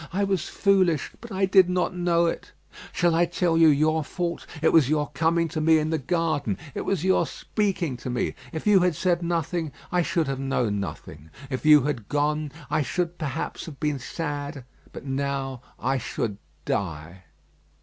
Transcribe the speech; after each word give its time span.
I 0.11 0.23
was 0.23 0.49
foolish; 0.49 1.11
but 1.21 1.31
I 1.31 1.45
did 1.45 1.69
not 1.69 1.93
know 1.95 2.25
it. 2.25 2.53
Shall 2.91 3.13
I 3.13 3.25
tell 3.25 3.55
you 3.55 3.67
your 3.67 4.03
fault? 4.03 4.47
It 4.59 4.73
was 4.73 4.89
your 4.89 5.09
coming 5.11 5.47
to 5.49 5.61
me 5.61 5.77
in 5.77 5.91
the 5.91 5.99
garden; 5.99 6.57
it 6.73 6.85
was 6.85 7.03
your 7.03 7.27
speaking 7.27 7.97
to 7.97 8.09
me. 8.09 8.33
If 8.51 8.65
you 8.65 8.79
had 8.79 8.95
said 8.95 9.21
nothing, 9.21 9.71
I 9.91 10.01
should 10.01 10.25
have 10.27 10.39
known 10.39 10.79
nothing. 10.79 11.29
If 11.51 11.67
you 11.67 11.83
had 11.83 12.09
gone, 12.09 12.51
I 12.67 12.81
should, 12.81 13.19
perhaps, 13.19 13.67
have 13.67 13.79
been 13.79 13.99
sad, 13.99 14.63
but 14.91 15.05
now 15.05 15.61
I 15.79 15.99
should 15.99 16.37
die. 16.65 17.25